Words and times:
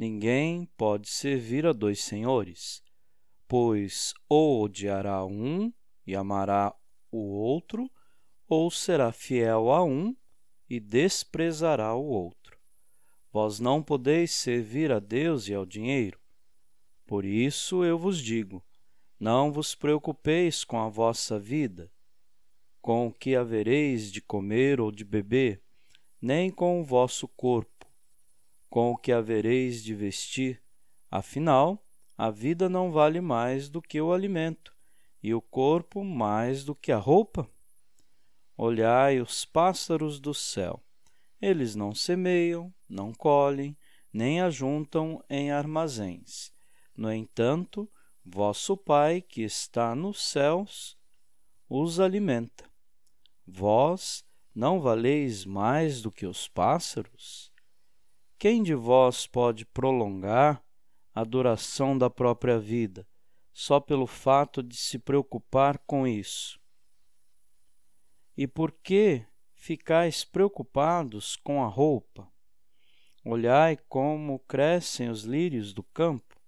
Ninguém 0.00 0.64
pode 0.78 1.10
servir 1.10 1.66
a 1.66 1.74
dois 1.74 2.02
senhores, 2.02 2.82
pois 3.46 4.14
ou 4.30 4.62
odiará 4.62 5.26
um 5.26 5.70
e 6.06 6.16
amará 6.16 6.74
o 7.12 7.18
outro, 7.18 7.86
ou 8.48 8.70
será 8.70 9.12
fiel 9.12 9.70
a 9.70 9.84
um 9.84 10.16
e 10.70 10.80
desprezará 10.80 11.94
o 11.94 12.06
outro. 12.06 12.58
Vós 13.30 13.60
não 13.60 13.82
podeis 13.82 14.30
servir 14.30 14.90
a 14.90 15.00
Deus 15.00 15.48
e 15.48 15.54
ao 15.54 15.66
dinheiro. 15.66 16.18
Por 17.06 17.22
isso 17.22 17.84
eu 17.84 17.98
vos 17.98 18.18
digo: 18.22 18.64
não 19.18 19.52
vos 19.52 19.74
preocupeis 19.74 20.64
com 20.64 20.78
a 20.78 20.88
vossa 20.88 21.38
vida, 21.38 21.92
com 22.80 23.08
o 23.08 23.12
que 23.12 23.36
havereis 23.36 24.10
de 24.10 24.22
comer 24.22 24.80
ou 24.80 24.90
de 24.90 25.04
beber, 25.04 25.62
nem 26.22 26.50
com 26.50 26.80
o 26.80 26.84
vosso 26.84 27.28
corpo 27.28 27.79
com 28.70 28.92
o 28.92 28.96
que 28.96 29.10
havereis 29.10 29.82
de 29.82 29.94
vestir. 29.94 30.62
Afinal, 31.10 31.84
a 32.16 32.30
vida 32.30 32.68
não 32.68 32.92
vale 32.92 33.20
mais 33.20 33.68
do 33.68 33.82
que 33.82 34.00
o 34.00 34.12
alimento, 34.12 34.74
e 35.20 35.34
o 35.34 35.42
corpo 35.42 36.04
mais 36.04 36.64
do 36.64 36.74
que 36.74 36.92
a 36.92 36.96
roupa? 36.96 37.50
Olhai 38.56 39.20
os 39.20 39.44
pássaros 39.44 40.20
do 40.20 40.32
céu. 40.32 40.82
Eles 41.42 41.74
não 41.74 41.94
semeiam, 41.94 42.72
não 42.88 43.12
colhem, 43.12 43.76
nem 44.12 44.40
ajuntam 44.40 45.22
em 45.28 45.50
armazéns. 45.50 46.52
No 46.94 47.12
entanto, 47.12 47.90
vosso 48.24 48.76
Pai, 48.76 49.20
que 49.20 49.42
está 49.42 49.94
nos 49.94 50.22
céus, 50.22 50.96
os 51.68 51.98
alimenta. 51.98 52.70
Vós 53.46 54.24
não 54.54 54.80
valeis 54.80 55.44
mais 55.44 56.02
do 56.02 56.12
que 56.12 56.26
os 56.26 56.46
pássaros? 56.46 57.49
Quem 58.40 58.62
de 58.62 58.74
vós 58.74 59.26
pode 59.26 59.66
prolongar 59.66 60.64
a 61.14 61.24
duração 61.24 61.98
da 61.98 62.08
própria 62.08 62.58
vida 62.58 63.06
só 63.52 63.78
pelo 63.78 64.06
fato 64.06 64.62
de 64.62 64.76
se 64.76 64.98
preocupar 64.98 65.76
com 65.80 66.06
isso? 66.06 66.58
E 68.34 68.46
por 68.46 68.72
que 68.72 69.26
ficais 69.52 70.24
preocupados 70.24 71.36
com 71.36 71.62
a 71.62 71.66
roupa? 71.66 72.32
Olhai 73.22 73.76
como 73.90 74.38
crescem 74.38 75.10
os 75.10 75.24
lírios 75.24 75.74
do 75.74 75.82
campo. 75.82 76.40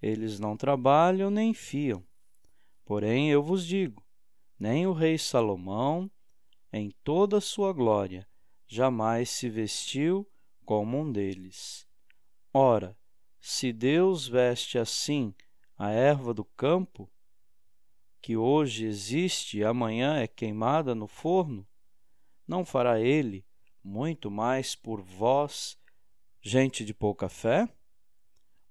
Eles 0.00 0.40
não 0.40 0.56
trabalham 0.56 1.30
nem 1.30 1.52
fiam. 1.52 2.02
Porém, 2.82 3.30
eu 3.30 3.42
vos 3.42 3.66
digo: 3.66 4.02
nem 4.58 4.86
o 4.86 4.94
rei 4.94 5.18
Salomão, 5.18 6.10
em 6.72 6.90
toda 7.04 7.36
a 7.36 7.42
sua 7.42 7.74
glória, 7.74 8.26
jamais 8.66 9.28
se 9.28 9.50
vestiu 9.50 10.26
como 10.66 11.00
um 11.00 11.12
deles. 11.12 11.86
Ora, 12.52 12.98
se 13.40 13.72
Deus 13.72 14.26
veste 14.26 14.76
assim 14.78 15.32
a 15.78 15.90
erva 15.90 16.34
do 16.34 16.44
campo, 16.44 17.08
que 18.20 18.36
hoje 18.36 18.84
existe 18.84 19.58
e 19.58 19.64
amanhã 19.64 20.16
é 20.18 20.26
queimada 20.26 20.94
no 20.94 21.06
forno, 21.06 21.64
não 22.46 22.64
fará 22.64 23.00
ele 23.00 23.46
muito 23.84 24.30
mais 24.30 24.74
por 24.74 25.00
vós, 25.00 25.78
gente 26.42 26.84
de 26.84 26.92
pouca 26.92 27.28
fé? 27.28 27.68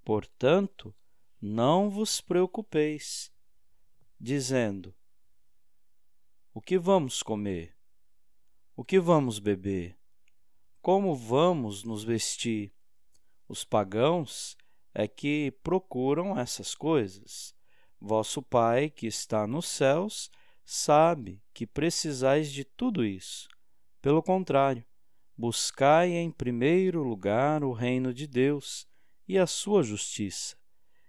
Portanto, 0.04 0.94
não 1.40 1.88
vos 1.88 2.20
preocupeis, 2.20 3.32
dizendo: 4.20 4.94
O 6.52 6.60
que 6.60 6.78
vamos 6.78 7.22
comer? 7.22 7.74
O 8.76 8.84
que 8.84 9.00
vamos 9.00 9.38
beber? 9.38 9.98
Como 10.86 11.16
vamos 11.16 11.82
nos 11.82 12.04
vestir? 12.04 12.72
Os 13.48 13.64
pagãos 13.64 14.56
é 14.94 15.08
que 15.08 15.52
procuram 15.60 16.38
essas 16.38 16.76
coisas. 16.76 17.52
Vosso 18.00 18.40
Pai, 18.40 18.88
que 18.88 19.08
está 19.08 19.48
nos 19.48 19.66
céus, 19.66 20.30
sabe 20.64 21.42
que 21.52 21.66
precisais 21.66 22.52
de 22.52 22.64
tudo 22.64 23.04
isso. 23.04 23.48
Pelo 24.00 24.22
contrário, 24.22 24.84
buscai 25.36 26.12
em 26.12 26.30
primeiro 26.30 27.02
lugar 27.02 27.64
o 27.64 27.72
reino 27.72 28.14
de 28.14 28.28
Deus 28.28 28.86
e 29.26 29.36
a 29.36 29.46
sua 29.48 29.82
justiça, 29.82 30.56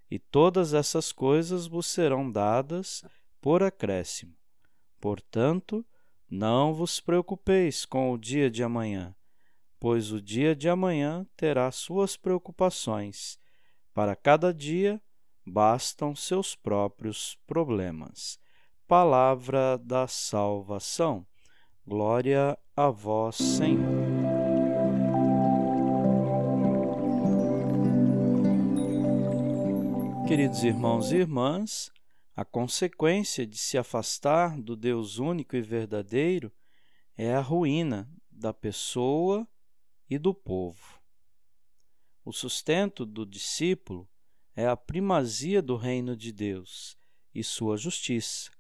e 0.10 0.18
todas 0.18 0.74
essas 0.74 1.12
coisas 1.12 1.68
vos 1.68 1.86
serão 1.86 2.32
dadas 2.32 3.04
por 3.40 3.62
acréscimo. 3.62 4.36
Portanto, 5.00 5.86
não 6.28 6.74
vos 6.74 7.00
preocupeis 7.00 7.86
com 7.86 8.12
o 8.12 8.18
dia 8.18 8.50
de 8.50 8.64
amanhã 8.64 9.16
pois 9.80 10.12
o 10.12 10.22
dia 10.22 10.56
de 10.56 10.68
amanhã 10.70 11.26
terá 11.36 11.72
suas 11.72 12.18
preocupações. 12.18 13.40
Para 13.94 14.16
cada 14.16 14.54
dia 14.54 15.02
bastam 15.46 16.16
seus 16.16 16.56
próprios 16.56 17.38
problemas. 17.46 18.40
Palavra 18.88 19.78
da 19.78 20.08
salvação. 20.08 21.26
Glória 21.86 22.58
a 22.76 22.90
vós, 22.90 23.36
Senhor. 23.36 24.18
Queridos 30.28 30.64
irmãos 30.64 31.12
e 31.14 31.16
irmãs, 31.16 31.90
a 32.36 32.44
consequência 32.44 33.48
de 33.48 33.58
se 33.58 33.78
afastar 33.78 34.62
do 34.62 34.76
Deus 34.76 35.20
único 35.20 35.56
e 35.56 35.62
verdadeiro 35.62 36.52
é 37.18 37.34
a 37.34 37.40
ruína 37.40 38.10
da 38.30 38.54
pessoa 38.54 39.48
e 40.10 40.18
do 40.18 40.34
povo. 40.34 41.02
O 42.24 42.34
sustento 42.34 43.06
do 43.06 43.26
discípulo 43.26 44.08
é 44.56 44.68
a 44.68 44.76
primazia 44.76 45.62
do 45.62 45.76
reino 45.76 46.16
de 46.16 46.32
Deus 46.32 46.98
e 47.34 47.44
sua 47.44 47.78
justiça. 47.78 48.52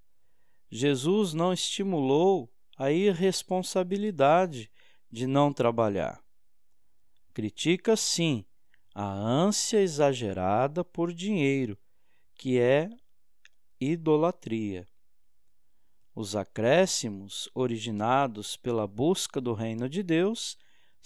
Jesus 0.70 1.34
não 1.34 1.52
estimulou 1.52 2.52
a 2.78 2.92
irresponsabilidade 2.92 4.72
de 5.12 5.26
não 5.26 5.52
trabalhar. 5.52 6.24
Critica, 7.34 7.96
sim, 7.96 8.46
a 8.94 9.06
ânsia 9.12 9.82
exagerada 9.82 10.84
por 10.84 11.14
dinheiro, 11.14 11.78
que 12.36 12.60
é 12.60 12.90
idolatria. 13.80 14.88
Os 16.14 16.36
acréscimos 16.36 17.50
originados 17.54 18.56
pela 18.58 18.88
busca 18.88 19.40
do 19.40 19.54
reino 19.54 19.88
de 19.88 20.02
Deus 20.02 20.58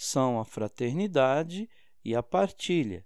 são 0.01 0.39
a 0.39 0.43
fraternidade 0.43 1.69
e 2.03 2.15
a 2.15 2.23
partilha, 2.23 3.05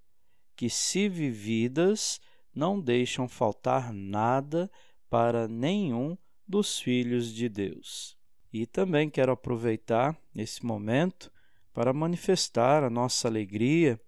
que, 0.55 0.69
se 0.69 1.09
vividas, 1.09 2.21
não 2.53 2.79
deixam 2.79 3.27
faltar 3.27 3.91
nada 3.91 4.71
para 5.09 5.45
nenhum 5.45 6.17
dos 6.47 6.79
filhos 6.79 7.33
de 7.33 7.49
Deus. 7.49 8.17
E 8.51 8.65
também 8.65 9.09
quero 9.09 9.33
aproveitar 9.33 10.17
esse 10.33 10.65
momento 10.65 11.29
para 11.73 11.91
manifestar 11.91 12.81
a 12.81 12.89
nossa 12.89 13.27
alegria 13.27 13.99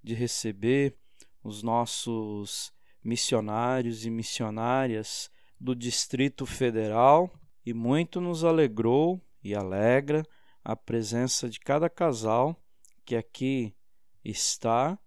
de 0.00 0.14
receber 0.14 0.96
os 1.42 1.64
nossos 1.64 2.72
missionários 3.02 4.06
e 4.06 4.10
missionárias 4.10 5.28
do 5.60 5.74
Distrito 5.74 6.46
Federal 6.46 7.28
e 7.64 7.74
muito 7.74 8.20
nos 8.20 8.44
alegrou 8.44 9.20
e 9.42 9.52
alegra 9.52 10.22
a 10.68 10.74
presença 10.74 11.48
de 11.48 11.60
cada 11.60 11.88
casal 11.88 12.60
que 13.04 13.14
aqui 13.14 13.72
está 14.24 14.98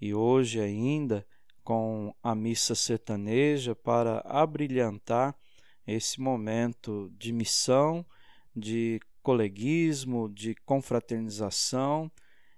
e 0.00 0.14
hoje 0.14 0.60
ainda 0.60 1.26
com 1.64 2.14
a 2.22 2.36
missa 2.36 2.76
sertaneja 2.76 3.74
para 3.74 4.20
abrilhantar 4.20 5.36
esse 5.84 6.20
momento 6.20 7.12
de 7.18 7.32
missão, 7.32 8.06
de 8.54 9.00
coleguismo, 9.24 10.28
de 10.28 10.54
confraternização. 10.64 12.08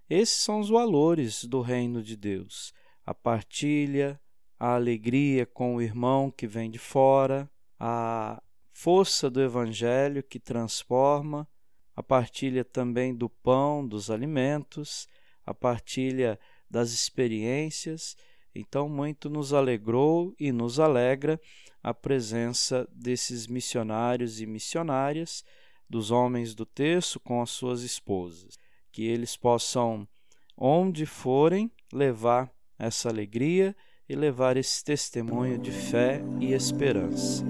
Esses 0.07 0.37
são 0.37 0.61
os 0.61 0.69
valores 0.69 1.47
do 1.47 1.63
reino 1.63 2.03
de 2.03 2.15
Deus: 2.15 2.75
a 3.07 3.15
partilha, 3.15 4.21
a 4.61 4.75
alegria 4.75 5.47
com 5.47 5.77
o 5.77 5.81
irmão 5.81 6.31
que 6.31 6.47
vem 6.47 6.71
de 6.71 6.79
fora, 6.79 7.51
a 7.81 8.43
força 8.71 9.31
do 9.31 9.41
evangelho 9.41 10.23
que 10.23 10.39
transforma, 10.39 11.49
a 11.97 12.03
partilha 12.03 12.65
também 12.65 13.15
do 13.15 13.29
pão, 13.29 13.87
dos 13.87 14.11
alimentos, 14.11 15.09
a 15.47 15.55
partilha 15.55 16.39
das 16.69 16.91
experiências. 16.91 18.17
Então, 18.55 18.89
muito 18.89 19.29
nos 19.29 19.53
alegrou 19.53 20.35
e 20.39 20.53
nos 20.53 20.81
alegra 20.81 21.41
a 21.83 21.93
presença 21.93 22.89
desses 22.93 23.47
missionários 23.47 24.41
e 24.41 24.47
missionárias, 24.47 25.45
dos 25.89 26.11
homens 26.11 26.55
do 26.55 26.65
terço 26.65 27.21
com 27.21 27.43
as 27.43 27.51
suas 27.51 27.83
esposas. 27.83 28.59
Que 28.91 29.05
eles 29.05 29.37
possam, 29.37 30.09
onde 30.57 31.05
forem, 31.05 31.71
levar 31.93 32.51
essa 32.79 33.09
alegria 33.09 33.77
e 34.09 34.15
levar 34.15 34.57
esse 34.57 34.83
testemunho 34.83 35.59
de 35.59 35.71
fé 35.71 36.23
e 36.41 36.53
esperança. 36.53 37.45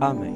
Amém. 0.00 0.35